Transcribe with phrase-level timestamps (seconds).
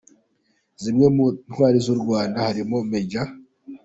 [0.83, 3.11] Zimwe mu ntwari z’u Rwanda harimo Maj.